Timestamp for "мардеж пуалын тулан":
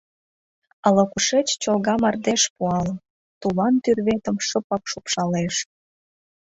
2.01-3.75